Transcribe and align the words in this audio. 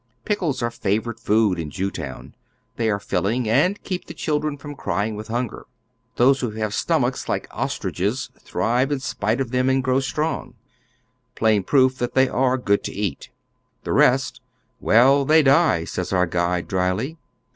Pickles 0.25 0.63
are 0.63 0.71
favorite 0.71 1.19
food 1.19 1.59
in 1.59 1.69
Jewtown. 1.69 2.33
They 2.75 2.89
are 2.89 2.99
filling, 2.99 3.47
and 3.47 3.79
keep 3.83 4.05
the 4.07 4.15
children 4.15 4.57
from 4.57 4.73
crying 4.73 5.15
with 5.15 5.27
hunger. 5.27 5.67
Those 6.15 6.39
who 6.41 6.49
have 6.49 6.73
stomachs 6.73 7.29
like 7.29 7.47
ostriches 7.51 8.31
thrive 8.39 8.91
in 8.91 8.99
spite 8.99 9.39
of 9.39 9.51
them 9.51 9.69
and 9.69 9.83
grow 9.83 9.97
sti'Ong— 9.99 10.55
plain 11.35 11.61
proof 11.61 11.99
that 11.99 12.15
tliey 12.15 12.33
are 12.33 12.57
good 12.57 12.83
to 12.85 12.91
eat. 12.91 13.29
The 13.83 13.93
rest?" 13.93 14.41
Well, 14.89 15.23
they 15.23 15.43
die," 15.43 15.83
says 15.83 16.11
our 16.11 16.25
guide, 16.25 16.67
dryly. 16.67 17.19